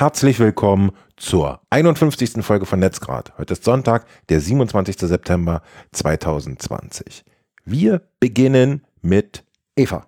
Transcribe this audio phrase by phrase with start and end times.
[0.00, 2.42] Herzlich willkommen zur 51.
[2.42, 3.34] Folge von Netzgrad.
[3.36, 4.96] Heute ist Sonntag, der 27.
[4.96, 5.60] September
[5.92, 7.22] 2020.
[7.66, 9.44] Wir beginnen mit
[9.76, 10.06] Eva.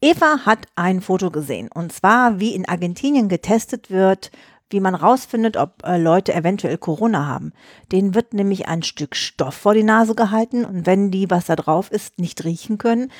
[0.00, 4.30] Eva hat ein Foto gesehen und zwar, wie in Argentinien getestet wird,
[4.74, 7.52] wie man rausfindet, ob äh, Leute eventuell Corona haben.
[7.92, 11.56] Denen wird nämlich ein Stück Stoff vor die Nase gehalten und wenn die, was da
[11.56, 13.10] drauf ist, nicht riechen können,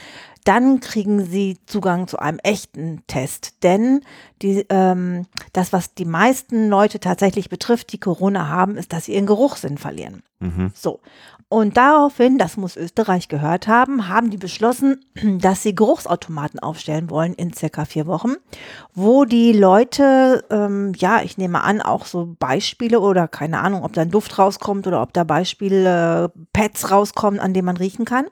[0.45, 3.63] dann kriegen sie Zugang zu einem echten Test.
[3.63, 4.03] Denn
[4.43, 9.15] die, ähm, das, was die meisten Leute tatsächlich betrifft, die Corona haben, ist, dass sie
[9.15, 10.23] ihren Geruchssinn verlieren.
[10.41, 10.73] Mhm.
[10.75, 11.01] So.
[11.49, 15.05] Und daraufhin, das muss Österreich gehört haben, haben die beschlossen,
[15.41, 18.35] dass sie Geruchsautomaten aufstellen wollen in circa vier Wochen,
[18.95, 23.93] wo die Leute, ähm, ja, ich nehme an, auch so Beispiele oder keine Ahnung, ob
[23.93, 28.05] da ein Duft rauskommt oder ob da Beispiele, äh, Pads rauskommen, an denen man riechen
[28.05, 28.27] kann.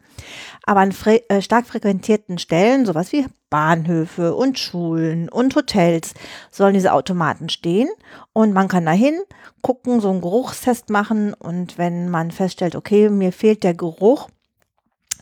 [0.65, 6.15] Aber an äh, stark frequentierten Stellen, sowas wie Bahnhöfe und Schulen und Hotels,
[6.51, 7.91] sollen diese Automaten stehen
[8.33, 9.21] und man kann dahin
[9.61, 14.31] gucken, so einen Geruchstest machen und wenn man feststellt, okay, mir fehlt der Geruch,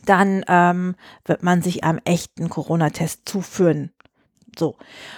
[0.07, 3.91] dann ähm, wird man sich einem echten Corona-Test zuführen.
[4.57, 4.77] So.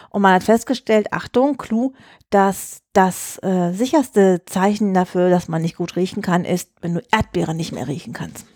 [0.08, 1.92] Und man hat festgestellt, Achtung, Clou,
[2.30, 7.02] dass das äh, sicherste Zeichen dafür, dass man nicht gut riechen kann, ist, wenn du
[7.12, 8.46] Erdbeeren nicht mehr riechen kannst.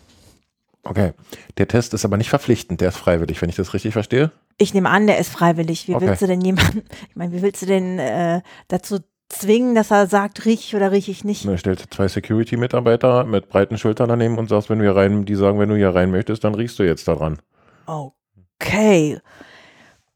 [0.88, 1.12] Okay.
[1.58, 4.32] Der Test ist aber nicht verpflichtend, der ist freiwillig, wenn ich das richtig verstehe.
[4.58, 5.88] Ich nehme an, der ist freiwillig.
[5.88, 6.06] Wie okay.
[6.06, 10.06] willst du denn jemanden, ich meine, wie willst du denn äh, dazu zwingen, dass er
[10.06, 11.44] sagt, riech ich oder riech ich nicht?
[11.44, 15.58] Du stellst zwei Security-Mitarbeiter mit breiten Schultern daneben und sagst, wenn wir rein, die sagen,
[15.58, 17.38] wenn du hier rein möchtest, dann riechst du jetzt daran.
[17.86, 19.20] Okay.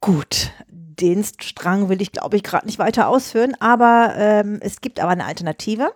[0.00, 0.52] Gut.
[0.68, 5.10] Den Strang will ich, glaube ich, gerade nicht weiter ausführen, aber ähm, es gibt aber
[5.12, 5.92] eine Alternative.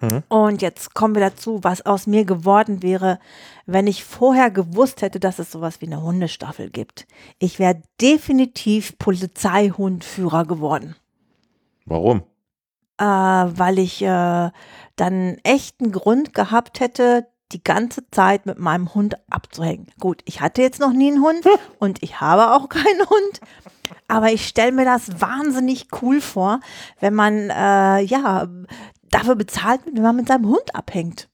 [0.00, 0.22] Mhm.
[0.28, 3.18] Und jetzt kommen wir dazu, was aus mir geworden wäre,
[3.66, 7.06] wenn ich vorher gewusst hätte, dass es sowas wie eine Hundestaffel gibt.
[7.38, 10.94] Ich wäre definitiv Polizeihundführer geworden.
[11.84, 12.22] Warum?
[12.98, 14.50] Äh, weil ich äh,
[14.96, 19.86] dann echten Grund gehabt hätte, die ganze Zeit mit meinem Hund abzuhängen.
[19.98, 21.46] Gut, ich hatte jetzt noch nie einen Hund
[21.78, 23.40] und ich habe auch keinen Hund.
[24.06, 26.60] Aber ich stelle mir das wahnsinnig cool vor,
[27.00, 28.46] wenn man äh, ja
[29.10, 31.28] dafür bezahlt wird, wenn man mit seinem Hund abhängt.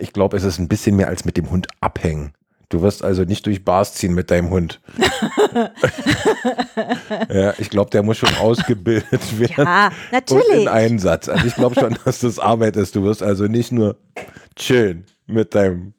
[0.00, 2.32] Ich glaube, es ist ein bisschen mehr als mit dem Hund abhängen.
[2.68, 4.80] Du wirst also nicht durch Bars ziehen mit deinem Hund.
[7.30, 9.64] ja, ich glaube, der muss schon ausgebildet werden.
[9.64, 10.48] Ja, natürlich.
[10.48, 11.30] Und in Einsatz.
[11.30, 12.94] Also ich glaube schon, dass das Arbeit ist.
[12.94, 13.96] Du wirst also nicht nur
[14.54, 15.94] chillen mit deinem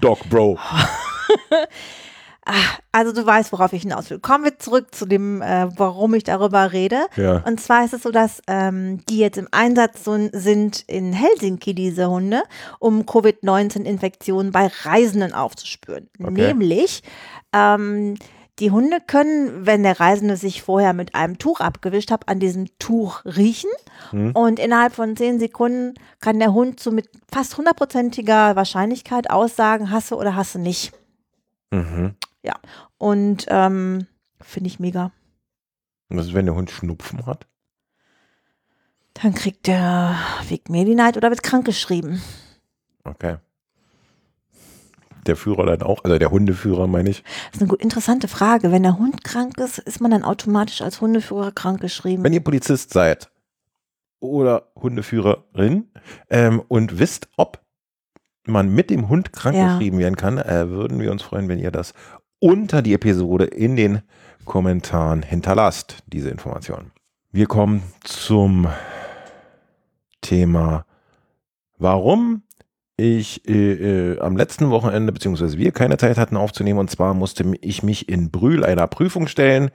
[0.00, 0.58] Dog Bro.
[2.50, 4.20] Ah, also du weißt, worauf ich hinaus will.
[4.20, 7.00] Kommen wir zurück zu dem, äh, warum ich darüber rede.
[7.16, 7.42] Ja.
[7.46, 11.74] Und zwar ist es so, dass ähm, die jetzt im Einsatz so, sind in Helsinki,
[11.74, 12.42] diese Hunde,
[12.78, 16.08] um Covid-19-Infektionen bei Reisenden aufzuspüren.
[16.18, 16.30] Okay.
[16.30, 17.02] Nämlich,
[17.52, 18.14] ähm,
[18.60, 22.66] die Hunde können, wenn der Reisende sich vorher mit einem Tuch abgewischt hat, an diesem
[22.78, 23.70] Tuch riechen.
[24.08, 24.32] Hm.
[24.32, 30.16] Und innerhalb von zehn Sekunden kann der Hund so mit fast hundertprozentiger Wahrscheinlichkeit aussagen, hasse
[30.16, 30.92] oder hasse nicht.
[31.70, 32.14] Mhm.
[32.48, 32.54] Ja,
[32.96, 34.06] und ähm,
[34.40, 35.12] finde ich mega.
[36.08, 37.46] Was ist, wenn der Hund Schnupfen hat?
[39.12, 40.16] Dann kriegt der
[40.48, 42.22] Weg Medi-Night oder wird krankgeschrieben.
[43.04, 43.36] Okay.
[45.26, 47.22] Der Führer dann auch, also der Hundeführer meine ich.
[47.52, 48.72] Das ist eine interessante Frage.
[48.72, 52.24] Wenn der Hund krank ist, ist man dann automatisch als Hundeführer krankgeschrieben?
[52.24, 53.30] Wenn ihr Polizist seid
[54.20, 55.90] oder Hundeführerin
[56.30, 57.60] ähm, und wisst, ob
[58.48, 60.04] man mit dem Hund krankgeschrieben ja.
[60.04, 61.92] werden kann, äh, würden wir uns freuen, wenn ihr das
[62.40, 64.02] unter die Episode in den
[64.44, 66.92] Kommentaren hinterlasst, diese Informationen.
[67.30, 68.68] Wir kommen zum
[70.20, 70.86] Thema,
[71.76, 72.42] warum
[72.96, 76.80] ich äh, äh, am letzten Wochenende, beziehungsweise wir keine Zeit hatten aufzunehmen.
[76.80, 79.70] Und zwar musste ich mich in Brühl einer Prüfung stellen.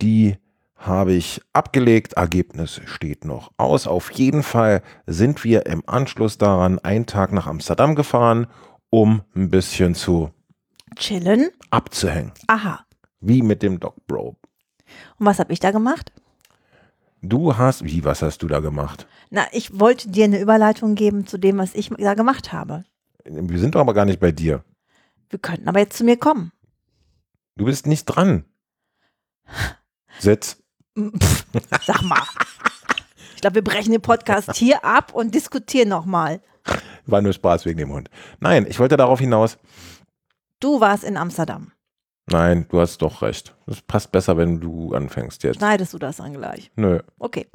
[0.00, 0.36] Die
[0.76, 2.14] habe ich abgelegt.
[2.14, 3.86] Ergebnis steht noch aus.
[3.86, 8.46] Auf jeden Fall sind wir im Anschluss daran einen Tag nach Amsterdam gefahren,
[8.90, 10.30] um ein bisschen zu
[10.96, 11.50] Chillen.
[11.70, 12.32] Abzuhängen.
[12.46, 12.84] Aha.
[13.20, 14.36] Wie mit dem Dog Bro.
[15.18, 16.12] Und was habe ich da gemacht?
[17.22, 19.06] Du hast, wie, was hast du da gemacht?
[19.30, 22.84] Na, ich wollte dir eine Überleitung geben zu dem, was ich da gemacht habe.
[23.24, 24.64] Wir sind doch aber gar nicht bei dir.
[25.30, 26.52] Wir könnten aber jetzt zu mir kommen.
[27.56, 28.44] Du bist nicht dran.
[30.18, 30.62] Sitz.
[30.98, 31.46] Pff,
[31.86, 32.22] sag mal.
[33.34, 36.40] ich glaube, wir brechen den Podcast hier ab und diskutieren nochmal.
[37.06, 38.10] War nur Spaß wegen dem Hund.
[38.40, 39.58] Nein, ich wollte darauf hinaus,
[40.62, 41.72] Du warst in Amsterdam.
[42.30, 43.54] Nein, du hast doch recht.
[43.66, 45.56] Es passt besser, wenn du anfängst jetzt.
[45.56, 46.70] Schneidest du das dann gleich?
[46.76, 47.00] Nö.
[47.18, 47.48] Okay.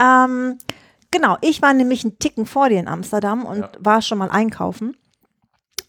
[0.00, 0.58] Ähm,
[1.10, 3.70] genau, ich war nämlich einen Ticken vor dir in Amsterdam und ja.
[3.80, 4.96] war schon mal einkaufen.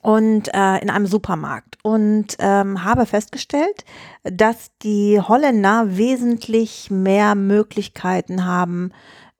[0.01, 3.85] und äh, in einem Supermarkt und ähm, habe festgestellt,
[4.23, 8.91] dass die Holländer wesentlich mehr Möglichkeiten haben,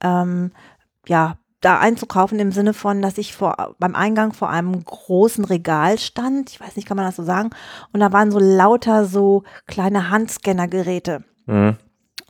[0.02, 0.52] ähm,
[1.08, 5.98] ja, da einzukaufen im Sinne von, dass ich vor, beim Eingang vor einem großen Regal
[5.98, 6.52] stand.
[6.52, 7.50] Ich weiß nicht, kann man das so sagen?
[7.92, 11.24] Und da waren so lauter so kleine Handscannergeräte.
[11.48, 11.78] Mhm.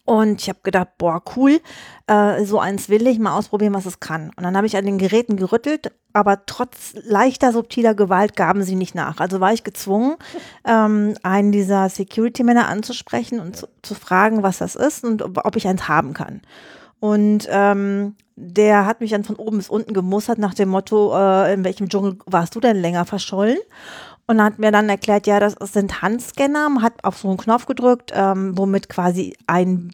[0.06, 1.60] Und ich habe gedacht, boah, cool,
[2.06, 4.32] äh, so eins will ich mal ausprobieren, was es kann.
[4.36, 8.76] Und dann habe ich an den Geräten gerüttelt, aber trotz leichter, subtiler Gewalt gaben sie
[8.76, 9.20] nicht nach.
[9.20, 10.16] Also war ich gezwungen,
[10.66, 15.56] ähm, einen dieser Security-Männer anzusprechen und zu, zu, fragen, was das ist und ob, ob
[15.56, 16.42] ich eins haben kann.
[17.06, 21.54] Und ähm, der hat mich dann von oben bis unten gemustert nach dem Motto, äh,
[21.54, 23.60] in welchem Dschungel warst du denn länger verschollen?
[24.26, 27.68] Und hat mir dann erklärt, ja, das sind Handscanner, man hat auf so einen Knopf
[27.68, 29.92] gedrückt, ähm, womit quasi ein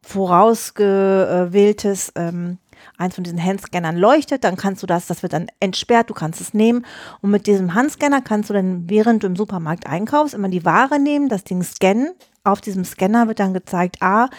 [0.00, 2.56] vorausgewähltes, ähm,
[2.96, 6.40] eins von diesen Handscannern leuchtet, dann kannst du das, das wird dann entsperrt, du kannst
[6.40, 6.86] es nehmen.
[7.20, 10.98] Und mit diesem Handscanner kannst du dann, während du im Supermarkt einkaufst, immer die Ware
[10.98, 12.12] nehmen, das Ding scannen,
[12.42, 14.30] auf diesem Scanner wird dann gezeigt, a,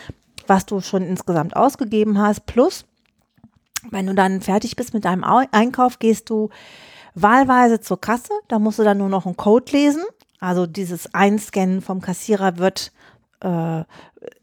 [0.49, 2.85] was du schon insgesamt ausgegeben hast, plus,
[3.91, 6.49] wenn du dann fertig bist mit deinem Einkauf, gehst du
[7.15, 8.33] wahlweise zur Kasse.
[8.47, 10.03] Da musst du dann nur noch einen Code lesen.
[10.39, 12.91] Also dieses Einscannen vom Kassierer wird
[13.41, 13.83] äh,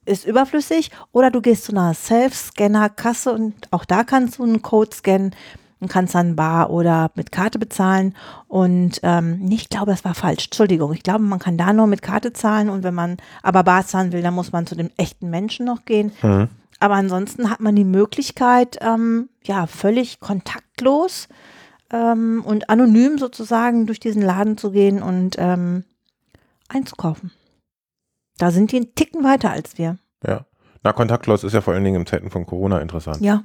[0.05, 0.91] ist überflüssig.
[1.13, 5.35] Oder du gehst zu einer Self-Scanner-Kasse und auch da kannst du einen Code scannen
[5.81, 8.15] und kannst dann bar oder mit Karte bezahlen.
[8.49, 10.47] Und ähm, ich glaube, das war falsch.
[10.47, 10.93] Entschuldigung.
[10.93, 14.13] Ich glaube, man kann da nur mit Karte zahlen und wenn man aber bar zahlen
[14.13, 16.13] will, dann muss man zu dem echten Menschen noch gehen.
[16.23, 16.49] Mhm.
[16.79, 21.29] Aber ansonsten hat man die Möglichkeit, ähm, ja, völlig kontaktlos
[21.91, 25.85] ähm, und anonym sozusagen durch diesen Laden zu gehen und ähm,
[26.69, 27.33] einzukaufen.
[28.39, 29.99] Da sind die einen Ticken weiter als wir.
[30.27, 30.45] Ja.
[30.83, 33.21] Na, kontaktlos ist ja vor allen Dingen in Zeiten von Corona interessant.
[33.21, 33.43] Ja.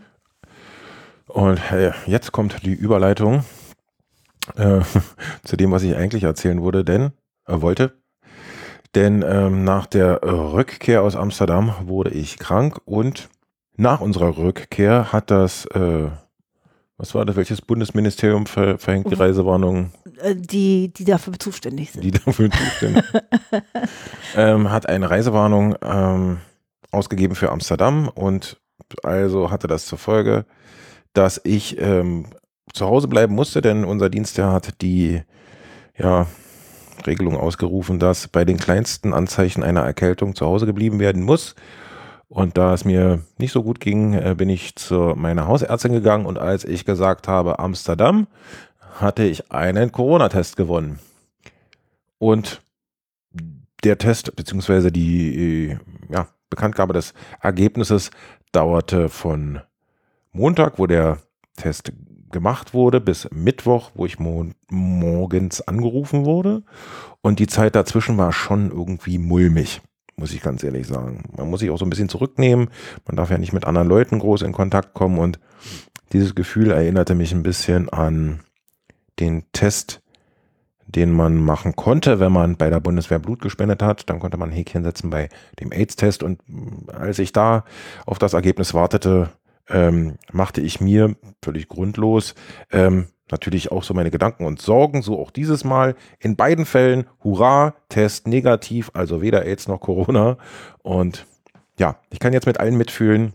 [1.33, 3.43] Und äh, jetzt kommt die Überleitung
[4.55, 4.81] äh,
[5.43, 7.11] zu dem, was ich eigentlich erzählen wurde, denn
[7.47, 7.93] äh, wollte.
[8.95, 13.29] Denn ähm, nach der Rückkehr aus Amsterdam wurde ich krank und
[13.77, 16.09] nach unserer Rückkehr hat das äh,
[17.01, 17.35] was war das?
[17.35, 19.91] Welches Bundesministerium ver verhängt die Reisewarnung?
[20.21, 22.03] Äh, die, die dafür zuständig sind.
[22.03, 23.03] Die dafür zuständig
[24.35, 26.37] ähm, hat eine Reisewarnung ähm,
[26.91, 28.61] ausgegeben für Amsterdam und
[29.01, 30.45] also hatte das zur Folge,
[31.13, 32.27] dass ich ähm,
[32.73, 35.21] zu Hause bleiben musste, denn unser Dienstherr hat die
[35.97, 36.27] ja,
[37.05, 41.55] Regelung ausgerufen, dass bei den kleinsten Anzeichen einer Erkältung zu Hause geblieben werden muss.
[42.27, 46.25] Und da es mir nicht so gut ging, äh, bin ich zu meiner Hausärztin gegangen
[46.25, 48.27] und als ich gesagt habe Amsterdam,
[48.99, 50.99] hatte ich einen Corona-Test gewonnen.
[52.19, 52.61] Und
[53.83, 55.77] der Test beziehungsweise die
[56.09, 58.11] ja, Bekanntgabe des Ergebnisses
[58.51, 59.61] dauerte von
[60.31, 61.17] Montag, wo der
[61.57, 61.91] Test
[62.31, 66.63] gemacht wurde, bis Mittwoch, wo ich mo morgens angerufen wurde.
[67.21, 69.81] Und die Zeit dazwischen war schon irgendwie mulmig
[70.21, 71.23] muss ich ganz ehrlich sagen.
[71.35, 72.69] Man muss sich auch so ein bisschen zurücknehmen.
[73.07, 75.39] Man darf ja nicht mit anderen Leuten groß in Kontakt kommen und
[76.13, 78.41] dieses Gefühl erinnerte mich ein bisschen an
[79.19, 80.01] den Test,
[80.85, 84.09] den man machen konnte, wenn man bei der Bundeswehr Blut gespendet hat.
[84.09, 85.29] Dann konnte man ein Häkchen setzen bei
[85.59, 86.21] dem AIDS-Test.
[86.21, 86.41] Und
[86.93, 87.63] als ich da
[88.05, 89.29] auf das Ergebnis wartete,
[89.71, 92.35] ähm, machte ich mir völlig grundlos
[92.71, 95.95] ähm, natürlich auch so meine Gedanken und Sorgen, so auch dieses Mal.
[96.19, 100.38] In beiden Fällen, hurra, Test negativ, also weder AIDS noch Corona.
[100.83, 101.25] Und
[101.79, 103.33] ja, ich kann jetzt mit allen mitfühlen,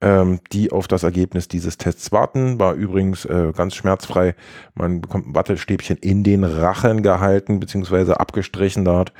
[0.00, 2.58] ähm, die auf das Ergebnis dieses Tests warten.
[2.58, 4.34] War übrigens äh, ganz schmerzfrei.
[4.74, 9.12] Man bekommt ein Wattestäbchen in den Rachen gehalten, beziehungsweise abgestrichen dort.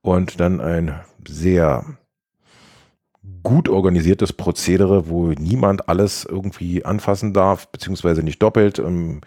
[0.00, 1.84] Und dann ein sehr
[3.42, 8.78] gut organisiertes Prozedere, wo niemand alles irgendwie anfassen darf, beziehungsweise nicht doppelt.
[8.78, 9.20] Ähm,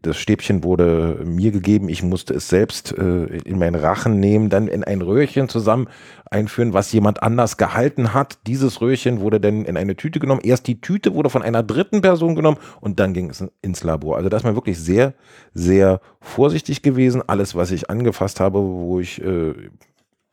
[0.00, 4.66] das Stäbchen wurde mir gegeben, ich musste es selbst äh, in meinen Rachen nehmen, dann
[4.66, 5.88] in ein Röhrchen zusammen
[6.30, 8.38] einführen, was jemand anders gehalten hat.
[8.46, 10.40] Dieses Röhrchen wurde dann in eine Tüte genommen.
[10.42, 14.16] Erst die Tüte wurde von einer dritten Person genommen und dann ging es ins Labor.
[14.16, 15.12] Also da ist man wirklich sehr,
[15.52, 17.22] sehr vorsichtig gewesen.
[17.26, 19.52] Alles, was ich angefasst habe, wo ich äh,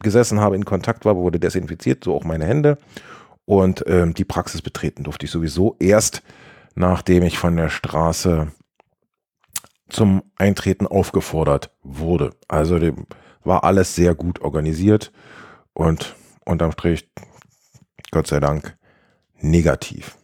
[0.04, 2.78] gesessen habe, in Kontakt war, wurde desinfiziert, so auch meine Hände.
[3.46, 6.24] Und ähm, die Praxis betreten durfte ich sowieso erst,
[6.76, 8.52] nachdem ich von der Straße
[9.90, 12.32] zum Eintreten aufgefordert wurde.
[12.48, 12.80] Also
[13.44, 15.12] war alles sehr gut organisiert
[15.74, 16.16] und
[16.46, 17.10] unterm Strich,
[18.12, 18.78] Gott sei Dank,
[19.40, 20.18] negativ.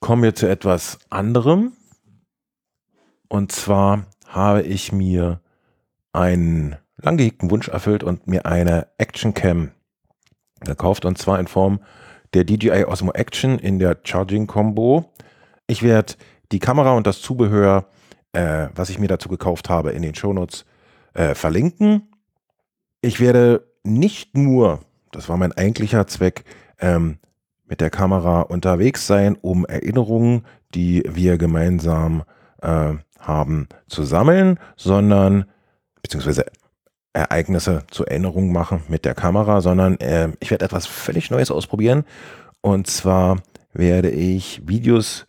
[0.00, 1.72] Kommen wir zu etwas anderem.
[3.28, 5.40] Und zwar habe ich mir
[6.12, 9.70] einen lang gehegten Wunsch erfüllt und mir eine Action Cam
[10.60, 11.80] gekauft und zwar in Form
[12.34, 15.10] der DJI Osmo Action in der Charging Combo.
[15.66, 16.14] Ich werde
[16.52, 17.86] die Kamera und das Zubehör
[18.32, 20.64] äh, was ich mir dazu gekauft habe, in den Shownotes
[21.14, 22.12] äh, verlinken.
[23.00, 24.80] Ich werde nicht nur,
[25.10, 26.44] das war mein eigentlicher Zweck,
[26.78, 27.18] ähm,
[27.66, 32.24] mit der Kamera unterwegs sein, um Erinnerungen, die wir gemeinsam
[32.62, 35.44] äh, haben, zu sammeln, sondern
[36.02, 36.46] beziehungsweise
[37.12, 42.04] Ereignisse zur Erinnerung machen mit der Kamera, sondern äh, ich werde etwas völlig Neues ausprobieren.
[42.60, 45.26] Und zwar werde ich Videos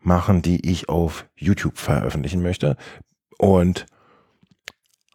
[0.00, 2.76] machen, die ich auf YouTube veröffentlichen möchte.
[3.38, 3.86] Und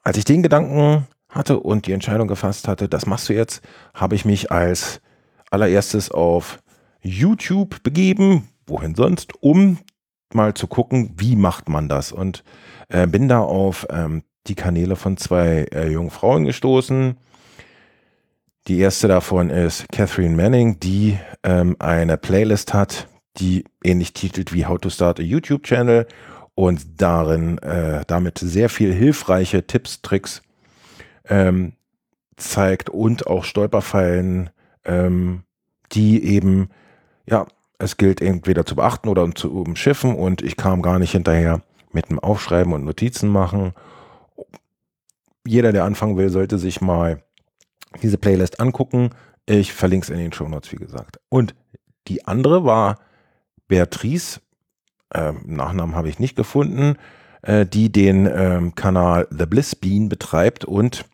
[0.03, 3.61] als ich den Gedanken hatte und die Entscheidung gefasst hatte, das machst du jetzt,
[3.93, 5.01] habe ich mich als
[5.49, 6.59] allererstes auf
[7.01, 9.79] YouTube begeben, wohin sonst, um
[10.33, 12.11] mal zu gucken, wie macht man das.
[12.11, 12.43] Und
[12.89, 17.17] äh, bin da auf ähm, die Kanäle von zwei äh, jungen Frauen gestoßen.
[18.67, 23.07] Die erste davon ist Catherine Manning, die ähm, eine Playlist hat,
[23.37, 26.07] die ähnlich titelt wie How to Start a YouTube Channel
[26.53, 30.41] und darin äh, damit sehr viel hilfreiche Tipps, Tricks
[31.27, 31.73] ähm,
[32.35, 34.49] zeigt und auch Stolperfallen,
[34.85, 35.43] ähm,
[35.91, 36.69] die eben,
[37.25, 37.47] ja,
[37.79, 42.09] es gilt entweder zu beachten oder zu umschiffen und ich kam gar nicht hinterher mit
[42.09, 43.73] dem Aufschreiben und Notizen machen
[45.45, 47.23] jeder, der anfangen will, sollte sich mal
[48.01, 49.09] diese Playlist angucken.
[49.45, 51.19] Ich verlinke es in den Show Notes, wie gesagt.
[51.29, 51.55] Und
[52.07, 52.99] die andere war
[53.67, 54.39] Beatrice,
[55.13, 56.95] äh, Nachnamen habe ich nicht gefunden,
[57.41, 61.05] äh, die den äh, Kanal The Bliss Bean betreibt und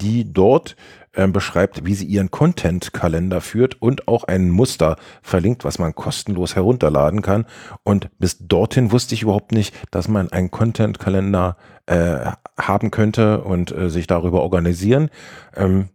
[0.00, 0.76] die dort
[1.12, 6.56] äh, beschreibt, wie sie ihren Content-Kalender führt und auch ein Muster verlinkt, was man kostenlos
[6.56, 7.46] herunterladen kann.
[7.84, 13.72] Und bis dorthin wusste ich überhaupt nicht, dass man einen Content-Kalender äh, haben könnte und
[13.72, 15.10] äh, sich darüber organisieren.
[15.54, 15.88] Ähm,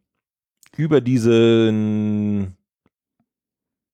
[0.78, 2.56] über diesen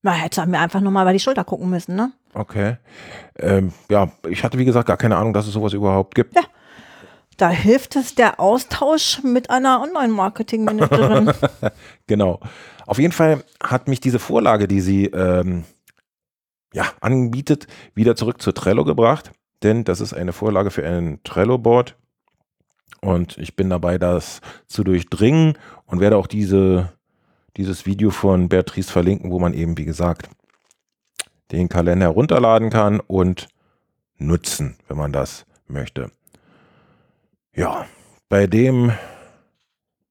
[0.02, 2.12] Na, hätte mir einfach nur mal über die Schulter gucken müssen, ne?
[2.34, 2.78] Okay.
[3.40, 6.36] Ähm, ja, ich hatte wie gesagt gar keine Ahnung, dass es sowas überhaupt gibt.
[6.36, 6.44] Ja.
[7.38, 11.34] Da hilft es der Austausch mit einer Online-Marketing-Managerin.
[12.08, 12.40] genau.
[12.86, 15.66] Auf jeden Fall hat mich diese Vorlage, die sie ähm,
[16.74, 19.32] ja, anbietet, wieder zurück zu Trello gebracht.
[19.66, 21.96] Denn das ist eine Vorlage für ein Trello-Board.
[23.02, 25.58] Und ich bin dabei, das zu durchdringen
[25.88, 26.94] und werde auch diese,
[27.58, 30.30] dieses Video von Beatrice verlinken, wo man eben, wie gesagt,
[31.52, 33.48] den Kalender herunterladen kann und
[34.18, 36.12] nutzen, wenn man das möchte.
[37.56, 37.88] Ja,
[38.30, 38.92] bei dem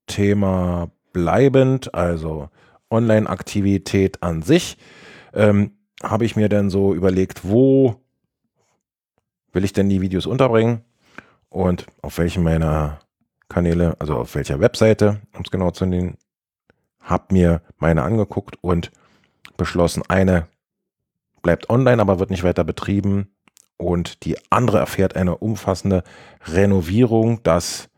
[0.09, 2.51] Thema bleibend, also
[2.91, 4.79] Online-Aktivität an sich,
[5.33, 8.04] ähm, habe ich mir dann so überlegt, wo
[9.55, 10.85] will ich denn die Videos unterbringen
[11.49, 13.01] und auf welchen meiner
[13.49, 16.19] Kanäle, also auf welcher Webseite, um es genau zu nehmen,
[17.01, 18.91] habe mir meine angeguckt und
[19.57, 20.49] beschlossen, eine
[21.43, 23.29] bleibt online, aber wird nicht weiter betrieben
[23.77, 26.03] und die andere erfährt eine umfassende
[26.47, 27.43] Renovierung.
[27.43, 27.89] Das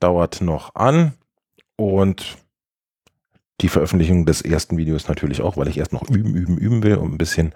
[0.00, 1.12] dauert noch an
[1.76, 2.38] und
[3.60, 6.96] die Veröffentlichung des ersten Videos natürlich auch, weil ich erst noch üben, üben, üben will,
[6.96, 7.52] um ein bisschen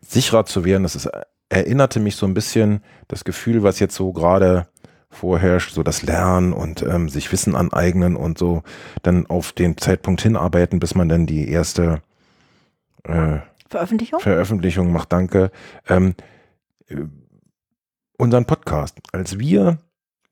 [0.00, 0.82] sicherer zu werden.
[0.82, 1.08] Das ist,
[1.48, 4.66] erinnerte mich so ein bisschen das Gefühl, was jetzt so gerade
[5.10, 8.62] vorherrscht, so das Lernen und ähm, sich Wissen aneignen und so
[9.02, 12.02] dann auf den Zeitpunkt hinarbeiten, bis man dann die erste
[13.04, 14.20] äh, Veröffentlichung?
[14.20, 15.12] Veröffentlichung macht.
[15.12, 15.50] Danke.
[15.88, 16.14] Ähm,
[16.88, 16.96] äh,
[18.18, 18.98] unseren Podcast.
[19.12, 19.78] Als wir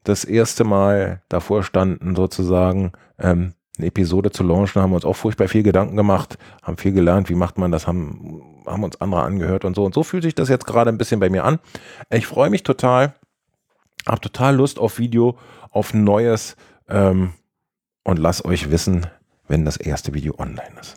[0.04, 5.17] das erste Mal davor standen, sozusagen ähm, eine Episode zu launchen, haben wir uns auch
[5.17, 9.23] furchtbar viel Gedanken gemacht, haben viel gelernt, wie macht man das, haben, haben uns andere
[9.23, 9.85] angehört und so.
[9.85, 11.59] Und so fühlt sich das jetzt gerade ein bisschen bei mir an.
[12.11, 13.14] Ich freue mich total,
[14.07, 15.38] habe total Lust auf Video,
[15.71, 16.57] auf Neues
[16.88, 17.33] ähm,
[18.05, 19.07] und lasst euch wissen,
[19.49, 20.97] wenn das erste Video online ist.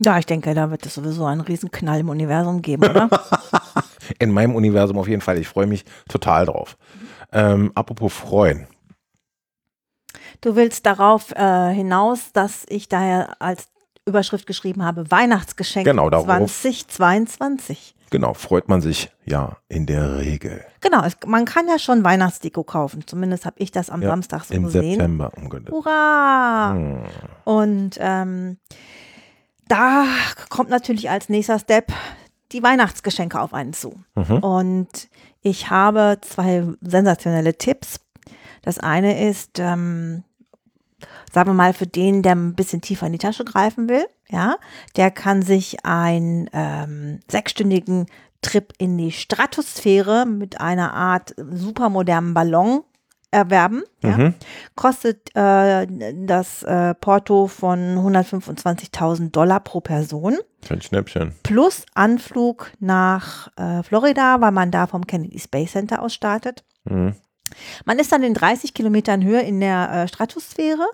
[0.00, 3.08] Ja, ich denke, da wird es sowieso einen Riesenknall im Universum geben, oder?
[4.18, 5.38] In meinem Universum auf jeden Fall.
[5.38, 6.76] Ich freue mich total drauf.
[7.32, 8.66] Ähm, apropos freuen.
[10.40, 13.68] Du willst darauf äh, hinaus, dass ich daher als
[14.06, 17.94] Überschrift geschrieben habe, Weihnachtsgeschenk genau, 2022.
[18.10, 20.64] Genau, freut man sich ja in der Regel.
[20.80, 23.06] Genau, es, man kann ja schon Weihnachtsdeko kaufen.
[23.06, 24.84] Zumindest habe ich das am ja, Samstag so im gesehen.
[24.84, 25.72] Im September umgelegt.
[25.72, 26.74] Hurra!
[26.74, 27.02] Hm.
[27.44, 28.58] Und ähm,
[29.68, 30.04] da
[30.50, 31.92] kommt natürlich als nächster Step
[32.52, 33.98] die Weihnachtsgeschenke auf einen zu.
[34.14, 34.38] Mhm.
[34.38, 35.08] Und
[35.42, 38.00] ich habe zwei sensationelle Tipps.
[38.64, 40.24] Das eine ist, ähm,
[41.32, 44.56] sagen wir mal, für den, der ein bisschen tiefer in die Tasche greifen will, ja,
[44.96, 48.06] der kann sich einen ähm, sechsstündigen
[48.42, 52.82] Trip in die Stratosphäre mit einer Art supermodernen Ballon
[53.30, 53.82] erwerben.
[54.02, 54.16] Ja.
[54.16, 54.34] Mhm.
[54.76, 55.86] Kostet äh,
[56.26, 61.34] das äh, Porto von 125.000 Dollar pro Person Kein Schnäppchen.
[61.42, 66.64] plus Anflug nach äh, Florida, weil man da vom Kennedy Space Center aus startet.
[66.84, 67.14] Mhm.
[67.84, 70.86] Man ist dann in 30 Kilometern Höhe in der äh, Stratosphäre.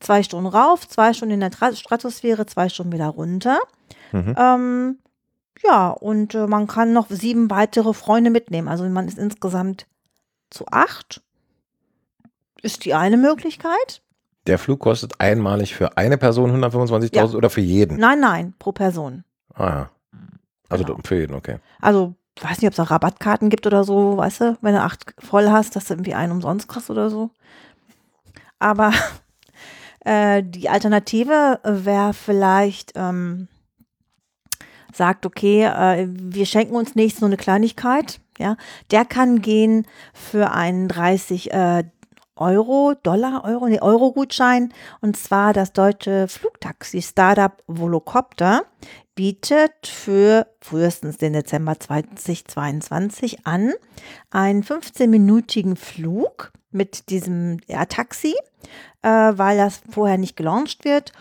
[0.00, 3.58] Zwei Stunden rauf, zwei Stunden in der Tra Stratosphäre, zwei Stunden wieder runter.
[4.12, 4.34] Mhm.
[4.36, 4.98] Ähm,
[5.62, 8.66] ja, und äh, man kann noch sieben weitere Freunde mitnehmen.
[8.68, 9.86] Also man ist insgesamt
[10.50, 11.22] zu acht.
[12.62, 14.02] Ist die eine Möglichkeit?
[14.48, 17.24] Der Flug kostet einmalig für eine Person 125.000 Ja.
[17.36, 17.96] oder für jeden?
[17.98, 19.22] Nein, nein, pro Person.
[19.54, 19.90] Ah ja.
[20.68, 20.98] Also Genau.
[21.04, 21.58] für jeden, okay.
[21.80, 25.14] Also, weiß nicht, ob es auch Rabattkarten gibt oder so, weißt du, wenn du acht
[25.18, 27.30] voll hast, dass du irgendwie einen umsonst kriegst oder so.
[28.58, 28.92] Aber
[30.04, 33.48] äh, die Alternative wäre vielleicht, ähm,
[34.92, 38.56] sagt, okay, äh, wir schenken uns nächstes nur eine Kleinigkeit, ja,
[38.90, 41.84] der kann gehen für einen 30 äh,
[42.36, 48.64] Euro, Dollar, Euro, nee, Euro-Gutschein und zwar das deutsche Flugtaxi Startup Volocopter
[49.14, 53.72] bietet für frühestens den Dezember 2022 an
[54.30, 58.34] einen 15-minütigen Flug mit diesem ja, Taxi,
[59.02, 61.12] äh, weil das vorher nicht gelauncht wird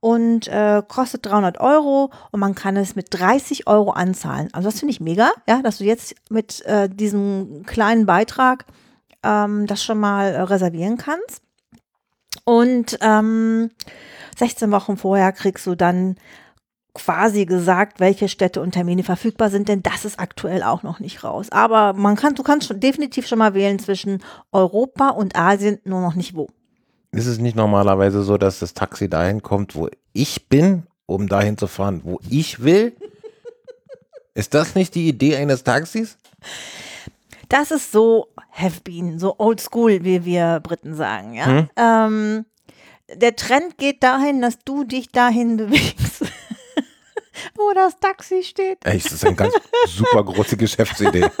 [0.00, 4.48] und äh, kostet 300 Euro und man kann es mit 30 Euro anzahlen.
[4.52, 8.64] Also das finde ich mega, ja, dass du jetzt mit äh, diesem kleinen Beitrag
[9.22, 11.42] ähm, das schon mal äh, reservieren kannst.
[12.44, 13.70] Und ähm,
[14.38, 16.16] 16 Wochen vorher kriegst du dann
[16.94, 21.22] quasi gesagt, welche Städte und Termine verfügbar sind, denn das ist aktuell auch noch nicht
[21.22, 21.48] raus.
[21.50, 24.22] Aber man kann, du kannst schon definitiv schon mal wählen zwischen
[24.52, 26.48] Europa und Asien, nur noch nicht wo.
[27.12, 31.58] Ist es nicht normalerweise so, dass das Taxi dahin kommt, wo ich bin, um dahin
[31.58, 32.94] zu fahren, wo ich will?
[34.34, 36.16] Ist das nicht die Idee eines Taxis?
[37.48, 41.46] Das ist so have been, so old school, wie wir Briten sagen, ja.
[41.46, 41.68] Hm.
[41.76, 42.46] Ähm,
[43.14, 46.22] der Trend geht dahin, dass du dich dahin bewegst,
[47.56, 48.78] wo das Taxi steht.
[48.84, 49.54] Ey, das ist eine ganz
[49.88, 51.28] super große Geschäftsidee.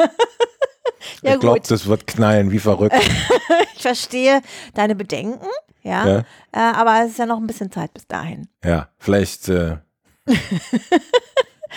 [1.22, 2.94] Ja, ich glaube, das wird knallen wie verrückt.
[3.74, 4.40] Ich verstehe
[4.74, 5.46] deine Bedenken,
[5.82, 6.18] ja, Ja.
[6.52, 8.48] Äh, aber es ist ja noch ein bisschen Zeit bis dahin.
[8.64, 9.48] Ja, vielleicht.
[9.48, 9.78] Äh,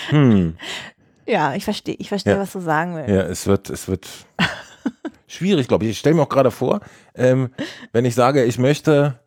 [0.10, 0.58] hm,
[1.26, 2.40] Ja, ich verstehe, ich verstehe, Ja.
[2.40, 3.10] was du sagen willst.
[3.10, 4.08] ja, es wird, es wird
[5.28, 5.92] schwierig, glaube ich.
[5.92, 6.82] Ich stelle mir auch gerade vor,
[7.16, 7.50] ähm,
[7.92, 9.20] wenn ich sage, ich möchte,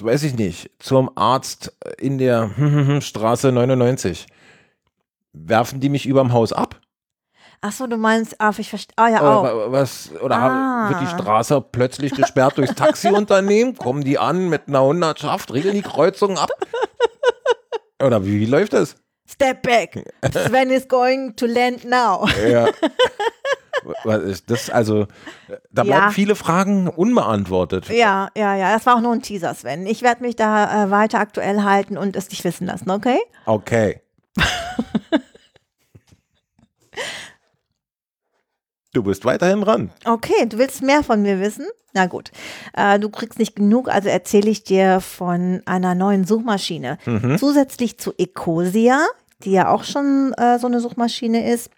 [0.00, 2.50] weiß ich nicht, zum Arzt in der
[3.00, 4.26] Straße 99,
[5.32, 6.78] werfen die mich überm Haus ab?
[7.64, 9.42] Ach so, du meinst, ah, ich verstehe, ah ja, auch.
[9.44, 10.88] Oder, was, oder Ah.
[10.90, 13.76] wird die Straße plötzlich gesperrt durchs Taxiunternehmen?
[13.78, 16.50] Kommen die an mit einer Hundertschaft, regeln die Kreuzungen ab?
[18.02, 18.96] Oder wie, wie läuft das?
[19.30, 20.04] Step back.
[20.32, 22.26] Sven is going to land now.
[22.50, 22.66] Ja.
[24.46, 25.06] Das also,
[25.70, 26.10] da bleiben Ja.
[26.10, 27.88] viele Fragen unbeantwortet.
[27.88, 29.86] Ja, ja, ja, das war auch nur ein Teaser, Sven.
[29.86, 33.18] Ich werde mich da äh, weiter aktuell halten und es dich wissen lassen, okay?
[33.46, 34.00] Okay.
[38.94, 39.90] Du bist weiterhin dran.
[40.04, 41.66] Okay, du willst mehr von mir wissen?
[41.94, 42.30] Na gut.
[42.74, 46.98] Äh, du kriegst nicht genug, also erzähle ich dir von einer neuen Suchmaschine.
[47.38, 49.00] Zusätzlich zu Ecosia,
[49.44, 51.70] die ja auch schon äh, so eine Suchmaschine ist,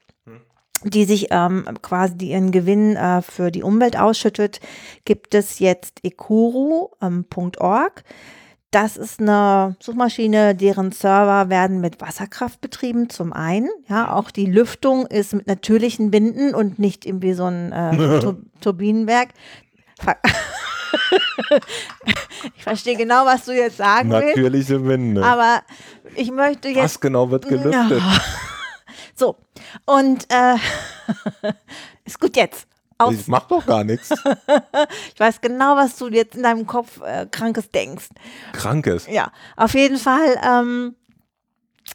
[0.82, 4.60] die sich ähm, quasi ihren Gewinn äh, für die Umwelt ausschüttet,
[5.04, 8.02] gibt es jetzt ekuru.org.
[8.70, 13.70] Das ist eine Suchmaschine, deren Server werden mit Wasserkraft betrieben, zum einen.
[13.88, 18.38] Ja, auch die Lüftung ist mit natürlichen Winden und nicht irgendwie so ein äh, Tur
[18.60, 19.28] Turbinenwerk.
[22.56, 25.24] Ich verstehe genau, was du jetzt sagen willst, Natürliche Winde.
[25.24, 25.62] aber
[26.14, 28.02] ich möchte jetzt Was genau wird gelüftet?
[29.14, 29.36] So,
[29.86, 30.56] und äh,
[32.04, 32.66] ist gut jetzt.
[32.96, 34.10] Aus, Ich mach doch gar nichts.
[35.14, 38.08] ich weiß genau, was du jetzt in deinem Kopf äh, Krankes denkst.
[38.52, 39.08] Krankes.
[39.08, 40.38] Ja, auf jeden Fall.
[40.44, 40.94] Ähm,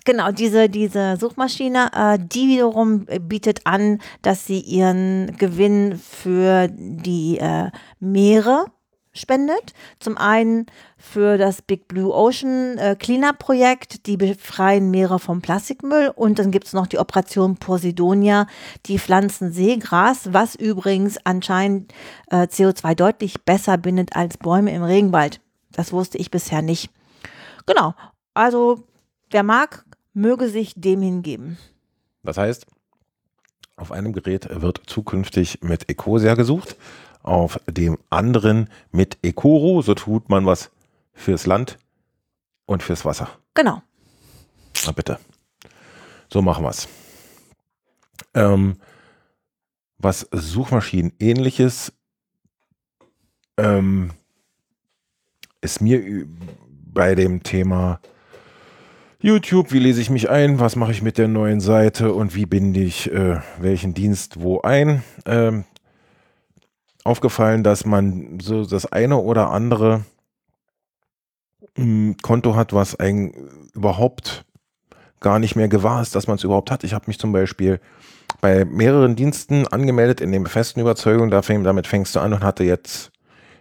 [0.04, 7.38] genau, diese, diese Suchmaschine, äh, die wiederum bietet an, dass sie ihren Gewinn für die
[7.38, 8.66] äh, Meere
[9.14, 9.74] spendet.
[10.00, 10.68] Zum einen
[10.98, 16.12] für das Big Blue Ocean äh, Cleanup Projekt, die befreien Meere vom Plastikmüll.
[16.16, 18.48] Und dann gibt es noch die Operation Posidonia,
[18.86, 21.94] die pflanzen Seegras, was übrigens anscheinend
[22.30, 25.42] äh, CO2 deutlich besser bindet als Bäume im Regenwald.
[25.72, 26.90] Das wusste ich bisher nicht.
[27.66, 27.94] Genau,
[28.34, 28.84] also
[29.30, 31.58] wer mag, möge sich dem hingeben.
[32.24, 32.66] Das heißt,
[33.76, 36.76] auf einem Gerät wird zukünftig mit Ecosia gesucht,
[37.22, 39.82] auf dem anderen mit Ecoro.
[39.82, 40.72] So tut man was
[41.14, 41.78] fürs Land
[42.66, 43.30] und fürs Wasser.
[43.54, 43.82] Genau.
[44.86, 45.20] Na bitte.
[46.32, 46.88] So machen wir's.
[48.34, 48.78] Ähm,
[49.98, 51.92] was Suchmaschinen ähnliches
[53.58, 54.12] ähm,
[55.62, 56.26] ist mir
[56.94, 58.00] bei dem Thema
[59.22, 62.46] YouTube, wie lese ich mich ein, was mache ich mit der neuen Seite und wie
[62.46, 65.66] binde ich äh, welchen Dienst wo ein, ähm,
[67.10, 70.06] aufgefallen, dass man so das eine oder andere
[71.76, 73.34] mh, Konto hat, was ein
[73.74, 74.46] überhaupt
[75.20, 76.84] gar nicht mehr gewahr ist, dass man es überhaupt hat.
[76.84, 77.80] Ich habe mich zum Beispiel
[78.42, 83.12] bei mehreren Diensten angemeldet in der festen Überzeugung, damit fängst du an und hatte jetzt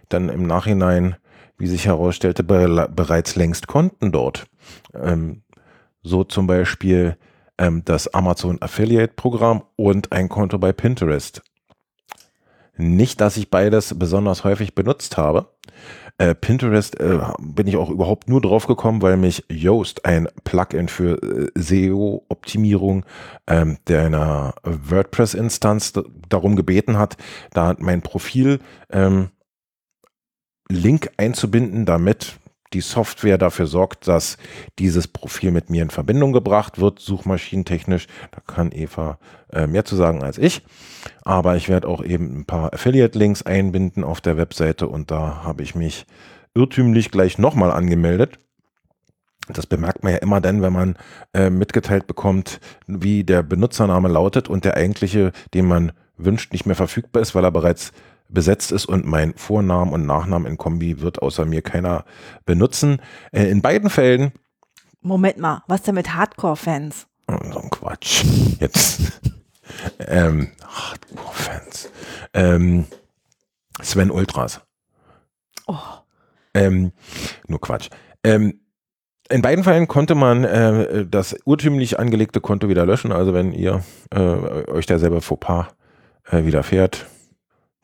[0.09, 1.15] dann im Nachhinein,
[1.57, 4.47] wie sich herausstellte, be bereits längst Konten dort.
[4.93, 5.41] Ähm,
[6.01, 7.17] so zum Beispiel
[7.57, 11.41] ähm, das Amazon Affiliate Programm und ein Konto bei Pinterest.
[12.81, 15.47] Nicht, dass ich beides besonders häufig benutzt habe.
[16.17, 20.87] Äh, Pinterest äh, bin ich auch überhaupt nur drauf gekommen, weil mich Yoast, ein Plugin
[20.87, 23.05] für äh, SEO-Optimierung
[23.47, 25.91] ähm, der einer WordPress-Instanz
[26.29, 27.17] darum gebeten hat,
[27.51, 29.27] da mein Profil ähm,
[30.69, 32.38] Link einzubinden, damit
[32.73, 34.37] die Software dafür sorgt, dass
[34.77, 38.07] dieses Profil mit mir in Verbindung gebracht wird, suchmaschinentechnisch.
[38.31, 39.17] Da kann Eva
[39.51, 40.63] äh, mehr zu sagen als ich.
[41.23, 45.63] Aber ich werde auch eben ein paar Affiliate-Links einbinden auf der Webseite und da habe
[45.63, 46.05] ich mich
[46.53, 48.37] irrtümlich gleich nochmal angemeldet.
[49.47, 50.95] Das bemerkt man ja immer dann, wenn man
[51.33, 56.75] äh, mitgeteilt bekommt, wie der Benutzername lautet und der eigentliche, den man wünscht, nicht mehr
[56.75, 57.91] verfügbar ist, weil er bereits
[58.29, 62.05] besetzt ist und mein Vornamen und Nachnamen in Kombi wird außer mir keiner
[62.45, 63.01] benutzen.
[63.31, 64.31] Äh, in beiden Fällen
[65.01, 67.07] Moment mal, was denn mit Hardcore-Fans?
[67.27, 68.25] Oh, so ein Quatsch.
[68.59, 69.21] Jetzt.
[69.99, 71.89] ähm, Hardcore-Fans.
[72.33, 72.85] Ähm,
[73.81, 74.61] Sven Ultras.
[75.67, 75.77] Oh,
[76.53, 76.91] Ähm,
[77.47, 77.89] nur Quatsch.
[78.23, 78.59] Ähm,
[79.29, 83.11] in beiden Fällen konnte man äh, das urtümlich angelegte Konto wieder löschen.
[83.11, 85.67] Also wenn ihr äh, euch derselbe Fauxpas
[86.29, 87.05] äh, widerfährt,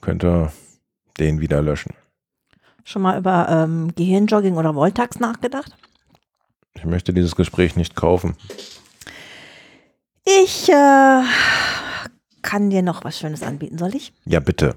[0.02, 0.52] könnt ihr
[1.20, 1.94] den wieder löschen.
[2.84, 5.76] schon mal über ähm, Gehirnjogging oder Voltax nachgedacht?
[6.74, 8.36] Ich möchte dieses Gespräch nicht kaufen.
[10.26, 11.22] Ich äh,
[12.42, 14.14] kann dir noch was Schönes anbieten, soll ich?
[14.26, 14.76] Ja, bitte.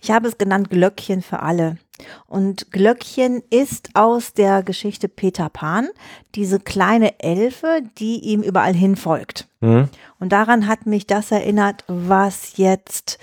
[0.00, 1.78] Ich habe es genannt Glöckchen für alle.
[2.26, 5.88] Und Glöckchen ist aus der Geschichte Peter Pan,
[6.34, 9.48] diese kleine Elfe, die ihm überall hin folgt.
[9.60, 9.88] Hm?
[10.20, 13.18] Und daran hat mich das erinnert, was jetzt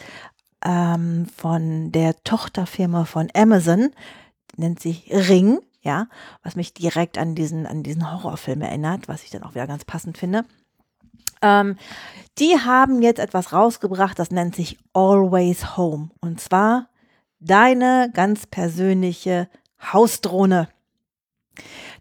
[0.66, 3.92] ähm, von der Tochterfirma von Amazon,
[4.58, 6.08] nennt sich Ring, ja,
[6.44, 9.86] was mich direkt an diesen, an diesen Horrorfilm erinnert, was ich dann auch wieder ganz
[9.86, 10.44] passend finde.
[11.42, 11.78] Ähm,
[12.40, 16.10] die haben jetzt etwas rausgebracht, das nennt sich Always Home.
[16.20, 16.90] Und zwar
[17.40, 19.48] deine ganz persönliche
[19.94, 20.68] Hausdrohne.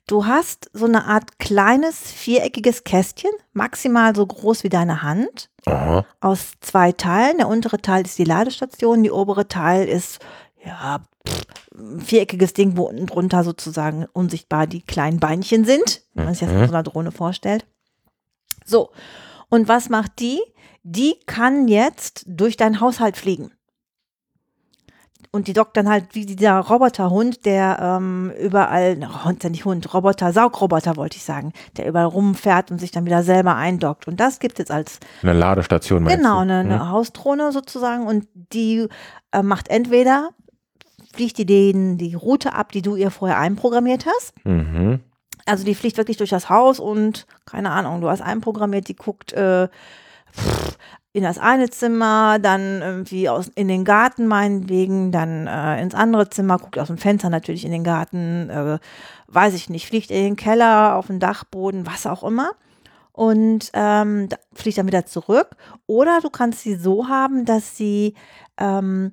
[0.06, 6.04] Du hast so eine Art kleines viereckiges Kästchen, maximal so groß wie deine Hand, Aha.
[6.20, 7.38] aus zwei Teilen.
[7.38, 10.18] Der untere Teil ist die Ladestation, die obere Teil ist
[10.62, 11.42] ja pff,
[11.74, 16.46] ein viereckiges Ding, wo unten drunter sozusagen unsichtbar die kleinen Beinchen sind, wenn man sich
[16.46, 16.60] das Mhm.
[16.60, 17.64] mit so einer Drohne vorstellt.
[18.66, 18.90] So,
[19.48, 20.40] und was macht die?
[20.82, 23.52] Die kann jetzt durch deinen Haushalt fliegen.
[25.35, 29.51] Und die dockt dann halt wie dieser Roboterhund, der ähm, überall, na, Hund ist ja
[29.51, 33.57] nicht Hund, Roboter, Saugroboter wollte ich sagen, der überall rumfährt und sich dann wieder selber
[33.57, 34.07] eindockt.
[34.07, 36.05] Und das gibt es jetzt als Eine Ladestation.
[36.05, 36.40] meinst Genau, du?
[36.42, 38.87] eine, eine Hausdrohne sozusagen und die
[39.33, 40.29] äh, macht entweder,
[41.12, 44.35] fliegt die den, die Route ab, die du ihr vorher einprogrammiert hast.
[44.44, 45.01] Mhm.
[45.47, 49.33] Also die fliegt wirklich durch das Haus und keine Ahnung, du hast einprogrammiert, die guckt
[49.33, 49.66] äh,
[51.12, 56.29] in das eine Zimmer, dann irgendwie aus, in den Garten meinetwegen, dann äh, ins andere
[56.29, 58.79] Zimmer, guckt aus dem Fenster natürlich in den Garten, äh,
[59.29, 62.51] weiß ich nicht, fliegt in den Keller, auf den Dachboden, was auch immer
[63.14, 65.51] und ähm, da fliegt dann wieder zurück.
[65.87, 68.14] Oder du kannst sie so haben, dass sie
[68.59, 69.12] ähm,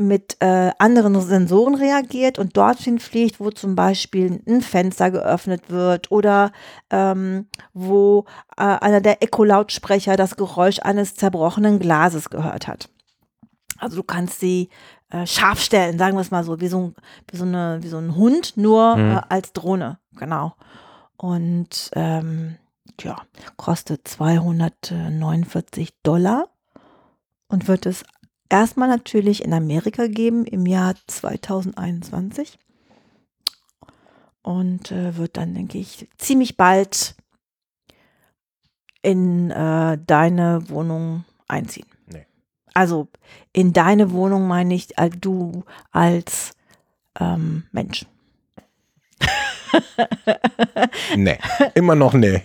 [0.00, 6.10] mit äh, anderen Sensoren reagiert und dorthin fliegt, wo zum Beispiel ein Fenster geöffnet wird
[6.10, 6.52] oder
[6.90, 8.24] ähm, wo
[8.56, 12.88] äh, einer der Echo-Lautsprecher das Geräusch eines zerbrochenen Glases gehört hat.
[13.78, 14.68] Also du kannst sie
[15.10, 16.94] äh, scharf stellen, sagen wir es mal so, wie so, ein-
[17.30, 19.10] wie so, eine, wie so ein Hund, nur Mhm.
[19.16, 20.54] äh, als Drohne, genau.
[21.16, 22.56] Und ähm,
[23.00, 23.16] ja,
[23.56, 26.48] kostet 249 Dollar
[27.48, 28.04] und wird es
[28.50, 32.58] erstmal natürlich in Amerika geben im Jahr 2021
[34.42, 37.14] und äh, wird dann, denke ich, ziemlich bald
[39.02, 41.86] in äh, deine Wohnung einziehen.
[42.06, 42.26] Nee.
[42.74, 43.08] Also
[43.52, 46.52] in deine Wohnung meine ich äh, du als
[47.18, 48.06] ähm, Mensch.
[51.16, 51.38] Nee.
[51.74, 52.42] Immer noch nee.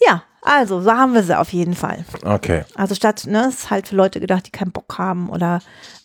[0.00, 2.04] Ja, Also, so haben wir sie auf jeden Fall.
[2.22, 2.64] Okay.
[2.74, 5.60] Also statt, ne, ist halt für Leute gedacht, die keinen Bock haben oder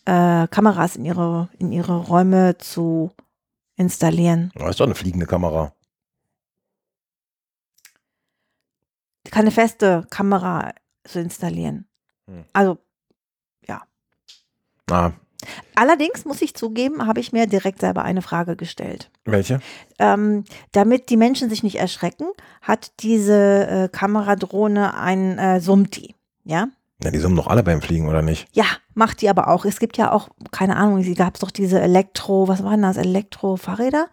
[0.05, 3.11] äh, Kameras in ihre, in ihre Räume zu
[3.75, 4.51] installieren.
[4.55, 5.73] Das ist doch eine fliegende Kamera.
[9.29, 10.73] Keine feste Kamera
[11.03, 11.87] zu installieren.
[12.27, 12.45] Hm.
[12.51, 12.79] Also,
[14.91, 15.13] Ah,
[15.75, 19.09] allerdings muss ich zugeben, habe ich mir direkt selber eine Frage gestellt.
[19.25, 19.59] welche?
[19.99, 22.25] Ähm, damit die Menschen sich nicht erschrecken,
[22.61, 26.15] hat diese äh, Kameradrohne ein äh, Sumti.
[26.43, 26.67] Ja?
[27.03, 28.47] Ja, die summen doch alle beim Fliegen, oder nicht?
[28.51, 29.65] Ja, macht die aber auch.
[29.65, 32.97] Es gibt ja auch, keine Ahnung, sie gab es doch diese Elektro, was waren das,
[32.97, 34.05] Elektrofahrräder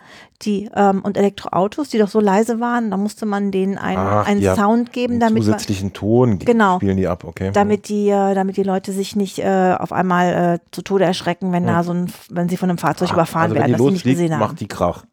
[0.43, 2.91] die, ähm, und Elektroautos, die doch so leise waren.
[2.91, 4.55] Da musste man denen einen, Ach, einen ja.
[4.55, 6.77] Sound geben, damit, man, zusätzlichen Ton Genau.
[6.77, 7.51] spielen die ab, okay.
[7.53, 11.53] damit, die, äh, damit die Leute sich nicht äh, auf einmal äh, zu Tode erschrecken,
[11.53, 11.75] wenn Ja.
[11.79, 14.05] da so ein, wenn sie von einem Fahrzeug Ah, überfahren also werden, das sie nicht
[14.05, 14.41] gesehen haben.
[14.41, 15.05] macht die Krach.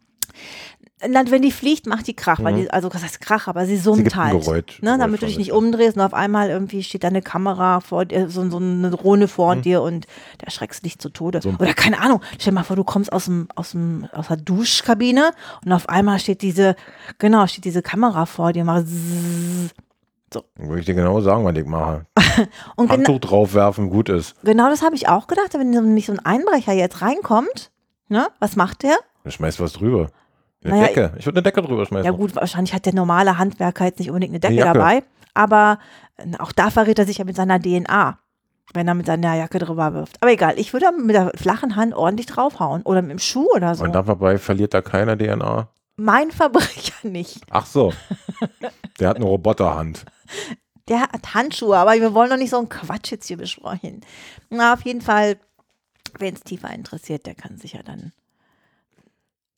[1.02, 2.58] Wenn die fliegt, macht die Krach, weil Mhm.
[2.58, 4.42] die, also das heißt Krach, aber sie Sie summt ein halt.
[4.42, 4.82] Geräusch.
[4.82, 8.06] Ne, damit du dich nicht umdrehst und auf einmal irgendwie steht da eine Kamera vor
[8.06, 9.62] dir, so, so eine Drohne vor Mhm.
[9.62, 10.06] dir und
[10.38, 11.42] da erschreckst du dich zu Tode.
[11.42, 11.50] So.
[11.60, 14.38] Oder keine Ahnung, stell dir mal vor, du kommst aus dem, aus dem, aus der
[14.38, 15.32] Duschkabine
[15.66, 16.78] und auf einmal steht diese,
[17.20, 19.74] genau, steht diese Kamera vor dir, macht zzzz.
[20.56, 22.06] Würde ich dir genau sagen, was ich mache.
[22.78, 24.36] und Handtuch draufwerfen, gut ist.
[24.44, 27.72] genau das habe ich auch gedacht, wenn nämlich so ein Einbrecher jetzt reinkommt,
[28.08, 28.96] ne, was macht der?
[29.24, 30.10] Dann schmeißt was drüber.
[30.66, 31.14] Eine Naja, Decke.
[31.18, 32.06] Ich würde eine Decke drüber schmeißen.
[32.06, 34.78] Ja gut, wahrscheinlich hat der normale Handwerker jetzt nicht unbedingt eine Decke Jacke.
[34.78, 35.80] dabei, aber
[36.18, 38.18] äh, auch da verrät er sich ja mit seiner DNA,
[38.74, 40.18] wenn er mit seiner Jacke drüber wirft.
[40.22, 43.76] Aber egal, ich würde mit der flachen Hand ordentlich draufhauen oder mit dem Schuh oder
[43.76, 43.84] so.
[43.84, 45.68] Und dabei verliert da keiner DNA.
[45.98, 47.42] mein Verbrecher nicht.
[47.50, 47.94] Ach so.
[49.00, 50.06] Der hat eine Roboterhand.
[50.88, 54.02] Der hat Handschuhe, aber wir wollen doch nicht so einen Quatsch jetzt hier besprechen.
[54.52, 55.38] Na, auf jeden Fall,
[56.20, 58.12] wen es tiefer interessiert, der kann sich ja dann,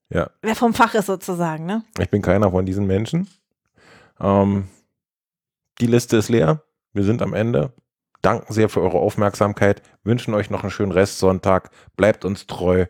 [0.09, 1.83] Ja, wer vom Fach ist sozusagen, ne?
[1.99, 3.27] ich bin keiner von diesen Menschen.
[4.19, 4.67] Ähm,
[5.81, 6.63] die Liste ist leer.
[6.93, 7.73] Wir sind am Ende.
[8.21, 9.81] Danken sehr für eure Aufmerksamkeit.
[10.03, 11.69] Wünschen euch noch einen schönen Restsonntag.
[11.95, 12.85] Bleibt uns treu.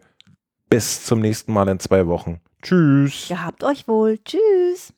[0.69, 2.39] Bis zum nächsten Mal in zwei Wochen.
[2.62, 3.27] Tschüss.
[3.27, 4.19] Gehabt euch wohl.
[4.23, 4.93] Tschüss.